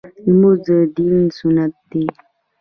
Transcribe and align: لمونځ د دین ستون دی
لمونځ 0.23 0.59
د 0.65 0.69
دین 0.95 1.17
ستون 1.35 1.57
دی 1.89 2.05